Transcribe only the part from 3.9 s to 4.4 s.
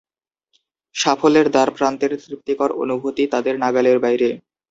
বাইরে।